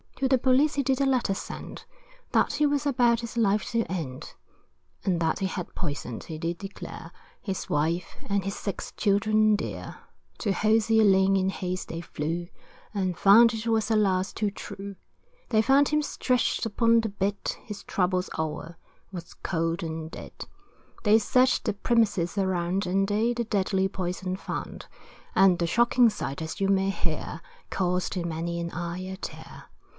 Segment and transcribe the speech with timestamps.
[0.15, 1.85] To the police he did a letter send,
[2.31, 4.33] That he was about this life to end,
[5.03, 9.97] And that he had poisoned, he did declare His wife, and his six children dear.
[10.39, 12.47] To Hosier Lane in haste they flew,
[12.93, 14.95] And found it was alas, too true,
[15.49, 18.77] They found him stretched upon the bed, His troubles o'er
[19.11, 20.45] was cold and dead.
[21.03, 24.85] They searched the premises around, And they the deadly poison found;
[25.35, 27.41] And the shocking sight, as you may hear,
[27.71, 29.65] Caused in many an eye a tear.